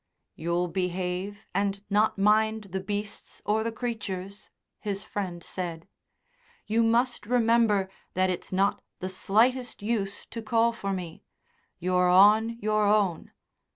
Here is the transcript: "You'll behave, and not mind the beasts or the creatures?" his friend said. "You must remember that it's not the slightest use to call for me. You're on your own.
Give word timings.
"You'll 0.35 0.67
behave, 0.67 1.45
and 1.53 1.83
not 1.87 2.17
mind 2.17 2.63
the 2.73 2.79
beasts 2.79 3.39
or 3.45 3.63
the 3.63 3.71
creatures?" 3.71 4.49
his 4.79 5.03
friend 5.03 5.43
said. 5.43 5.87
"You 6.65 6.81
must 6.81 7.27
remember 7.27 7.87
that 8.15 8.31
it's 8.31 8.51
not 8.51 8.81
the 8.97 9.09
slightest 9.09 9.83
use 9.83 10.25
to 10.31 10.41
call 10.41 10.73
for 10.73 10.91
me. 10.91 11.23
You're 11.77 12.09
on 12.09 12.57
your 12.61 12.83
own. 12.87 13.29